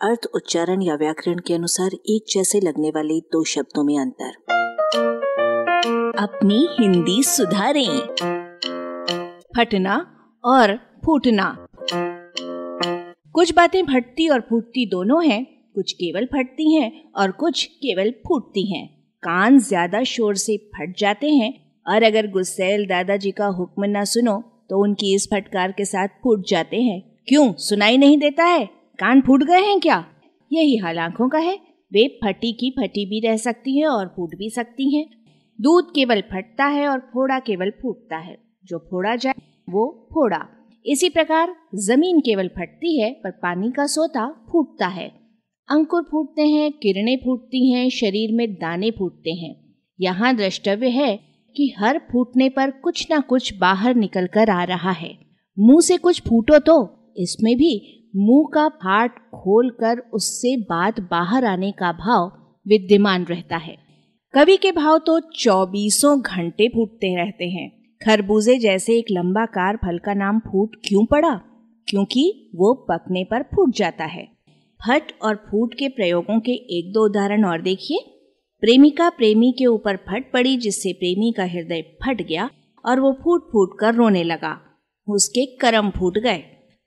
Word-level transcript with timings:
अर्थ, 0.00 0.26
उच्चारण 0.34 0.82
या 0.82 0.94
व्याकरण 0.94 1.38
के 1.38 1.54
अनुसार 1.54 1.94
एक 2.08 2.24
जैसे 2.28 2.60
लगने 2.60 2.90
वाले 2.90 3.18
दो 3.32 3.42
शब्दों 3.44 3.82
में 3.84 3.98
अंतर। 3.98 4.30
अपनी 6.18 6.56
हिंदी 6.80 7.22
सुधारें। 7.22 7.98
फटना 9.56 9.96
और 10.44 10.74
फूटना। 11.04 11.44
कुछ 13.34 13.52
बातें 13.54 13.82
फटती 13.84 14.28
और 14.28 14.40
फूटती 14.40 14.86
दोनों 14.86 15.24
हैं, 15.24 15.44
कुछ 15.74 15.92
केवल 15.92 16.26
फटती 16.26 16.72
हैं 16.74 16.90
और 17.16 17.30
कुछ 17.30 17.64
केवल 17.64 18.10
फूटती 18.26 18.66
हैं। 18.74 18.86
कान 19.22 19.58
ज़्यादा 19.58 20.02
शोर 20.06 20.36
से 20.36 20.56
फट 20.76 20.98
जाते 20.98 21.30
हैं 21.30 21.52
और 21.86 22.02
अगर 22.02 22.30
गुस्सेल 22.30 22.86
दादाजी 22.86 23.30
का 23.30 23.46
हुक्म 23.52 23.98
न 23.98 24.04
सुनो 24.06 24.42
तो 24.70 24.82
उनकी 24.82 25.14
इस 25.14 25.28
फटकार 25.34 25.72
के 25.72 25.84
साथ 25.84 26.08
फूट 26.22 26.48
जाते 26.48 26.76
हैं। 26.76 27.00
क्यों? 27.28 27.52
सुनाई 27.52 27.96
नहीं 27.96 28.18
देता 28.18 28.44
है। 28.44 28.79
कान 29.00 29.20
फूट 29.20 29.44
गए 29.44 29.60
हैं 29.60 29.80
क्या? 29.80 30.06
यही 30.52 30.76
हाल 30.76 30.98
आँखों 30.98 31.28
का 31.28 31.38
है। 31.38 31.54
वे 31.92 32.18
फटी 32.24 32.52
की 32.52 32.70
फटी 32.70 33.06
भी 33.06 33.20
रह 33.20 33.36
सकती 33.36 33.78
हैं 33.78 33.86
और 33.86 34.06
फूट 34.16 34.36
भी 34.36 34.50
सकती 34.50 34.96
हैं। 34.96 35.06
दूध 35.60 35.94
केवल 35.94 36.20
फटता 36.20 36.64
है 36.64 36.88
और 36.88 36.98
फोड़ा 36.98 37.38
केवल 37.38 37.70
फूटता 37.70 38.16
है। 38.16 38.38
जो 38.64 38.78
फोड़ा 38.78 39.16
जाए, 39.16 39.34
वो 39.70 40.08
फोड़ा। 40.14 40.46
इसी 40.86 41.08
प्रकार 41.08 41.56
ज़मीन 41.74 42.20
केवल 42.20 42.48
फटती 42.48 43.00
है, 43.00 43.12
पर 43.12 43.30
पानी 43.30 43.70
का 43.70 43.86
सोता 43.86 44.46
फूटता 44.52 44.86
है। 44.86 45.12
अंकुर 45.68 46.02
फूटते 46.02 46.42
हैं, 46.42 46.72
किरणें 46.72 47.16
फूटती 47.16 47.72
हैं, 47.72 47.90
शरीर 47.90 48.36
में 48.36 48.52
दाने 48.54 48.90
फूटते 48.90 49.30
हैं। 49.30 49.74
यहाँ 50.00 50.36
द्रष्टव्य 50.36 50.88
है 50.88 51.20
कि 51.56 51.74
हर 51.78 51.98
फूटने 51.98 52.48
पर 52.48 52.70
कुछ 52.70 53.06
ना 53.10 53.20
कुछ 53.20 53.58
बाहर 53.58 53.94
निकल 53.94 54.26
कर 54.26 54.50
आ 54.50 54.64
रहा 54.64 54.90
है। 54.90 55.18
मुँह 55.58 55.80
से 55.80 55.96
कुछ 55.96 56.20
फूटो 56.20 56.58
तो। 56.58 56.96
इसमें 57.16 57.56
भी 57.56 57.96
मुँह 58.16 58.48
का 58.54 58.68
फाट 58.68 59.18
खोलकर 59.18 59.98
उससे 59.98 60.56
बात 60.56 61.00
बाहर 61.00 61.44
आने 61.44 61.72
का 61.72 61.92
भाव 61.92 62.32
विद्यमान 62.68 63.24
रहता 63.24 63.56
है। 63.56 63.76
कवि 64.34 64.56
के 64.56 64.72
भाव 64.72 64.98
तो 64.98 65.20
चौबीसों 65.20 66.20
घंटे 66.20 66.68
फूटते 66.68 67.24
रहते 67.24 67.44
हैं। 67.44 67.94
खरबूजे 68.06 68.58
जैसे 68.58 68.98
एक 68.98 69.04
लंबा 69.10 69.46
कार 69.46 69.76
फल 69.76 69.98
का 69.98 70.14
नाम 70.14 70.38
फूट 70.38 70.76
क्यों 70.84 71.04
पड़ा? 71.04 71.40
क्योंकि 71.88 72.50
वो 72.54 72.74
पकने 72.74 73.24
पर 73.24 73.42
फूट 73.42 73.76
जाता 73.76 74.04
है। 74.04 74.28
फट 74.88 75.02
और 75.22 75.36
फूट 75.36 75.74
के 75.74 75.88
प्रयोगों 75.88 76.40
के 76.40 76.52
एक 76.52 76.92
दो 76.92 77.04
उदाहरण 77.04 77.44
और 77.44 77.62
देखिए। 77.62 77.98
प्रेमिका 78.60 79.10
प्रेमी 79.10 79.54
के 79.58 79.66
ऊपर 79.66 79.96
फट 79.96 80.32
पड़ी, 80.32 80.56
जिससे 80.56 80.92
प्रेमी 80.92 81.34
का 81.36 81.44
हृदय 81.44 81.80
फट 81.80 82.22
गया 82.22 82.50
और 82.86 83.00
वो 83.00 83.12
फूट 83.12 83.40
फूट 83.52 83.78
कर 83.80 83.94
रोने 83.94 84.22
लगा। 84.22 84.60
उसके 85.08 85.46
कर्म 85.46 85.90
फूट 85.90 86.18
गए। 86.18 86.42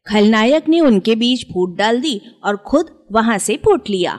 खलनायक 0.07 0.69
ने 0.69 0.79
उनके 0.79 1.15
बीच 1.15 1.45
फूट 1.45 1.77
डाल 1.77 2.01
दी 2.01 2.21
और 2.43 2.57
खुद 2.57 2.85
वहाँ 3.11 3.37
से 3.37 3.57
फूट 3.57 3.89
लिया। 3.89 4.15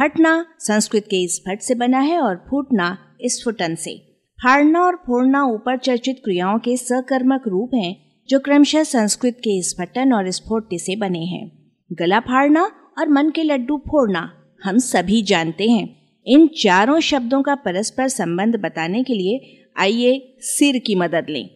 फटना 0.00 0.46
संस्कृत 0.58 1.04
के 1.04 1.24
इस 1.24 1.44
फट 1.48 1.60
से 1.60 1.74
बना 1.74 1.98
है 1.98 2.20
और 2.20 2.36
फूटना 2.50 2.98
इस 3.20 3.42
फुटन 3.44 3.74
से। 3.74 3.98
फाड़ना 4.38 4.80
और 4.80 4.96
फोड़ना 4.96 5.44
ऊपर 5.44 5.76
चर्चित 5.76 6.16
क्रियाओं 6.24 6.58
के 6.58 6.76
सकर्मक 6.76 7.42
रूप 7.46 7.70
हैं, 7.74 7.96
जो 8.28 8.38
क्रमशः 8.38 8.82
संस्कृत 8.82 9.36
के 9.38 9.58
इस 9.58 9.76
फटन 9.80 10.12
और 10.12 10.30
स्फोट 10.30 10.68
से 10.74 10.96
बने 10.96 11.24
हैं। 11.24 11.72
गला 11.92 12.20
फाड़ना 12.20 12.94
और 12.98 13.08
मन 13.08 13.30
के 13.30 13.42
लड्डू 13.42 13.76
फोड़ना 13.78 14.32
हम 14.64 14.78
सभी 14.78 15.22
जानते 15.22 15.68
हैं। 15.68 16.16
इन 16.26 16.46
चारों 16.46 17.00
शब्दों 17.00 17.42
का 17.42 17.54
परस्पर 17.54 18.08
संबंध 18.08 18.56
बताने 18.56 19.02
के 19.02 19.12
लिए 19.12 19.64
आइए 19.78 20.36
सिर 20.38 20.78
की 20.78 20.94
मदद 20.94 21.26
लें। 21.30 21.50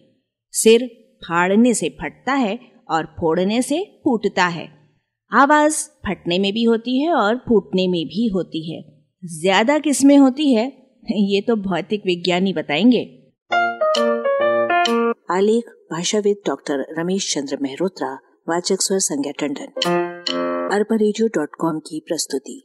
सिर 0.53 0.87
फाड़ने 1.25 1.75
से 1.75 1.89
फटता 1.89 2.33
है 2.33 2.76
और 2.91 3.05
फोड़ने 3.05 3.63
से 3.63 4.01
फूटता 4.05 4.47
है। 4.47 4.69
आवाज़ 5.33 5.89
फटने 5.89 6.39
में 6.39 6.53
भी 6.53 6.65
होती 6.65 7.03
है 7.03 7.15
और 7.15 7.37
फूटने 7.37 7.89
में 7.89 8.07
भी 8.07 8.27
होती 8.27 8.75
है। 8.75 9.03
ज़्यादा 9.25 9.79
किसमें 9.79 10.17
होती 10.17 10.53
है? 10.55 10.73
ये 11.11 11.41
तो 11.41 11.57
भौतिक 11.57 12.03
विज्ञानी 12.07 12.53
बताएँगे। 12.53 13.33
आलेख, 15.31 15.65
भाषाविद 15.93 16.37
डॉक्टर 16.47 16.87
रमेश 16.99 17.35
चंद्र 17.35 17.59
मेहरोत्रा, 17.63 18.15
वाचक 18.49 18.77
स्वर 18.81 18.99
संज्ञा 18.99 19.33
टंडन। 19.33 19.91
अरबा 20.73 20.97
की 21.79 22.01
प्रस्तुति। 22.01 22.65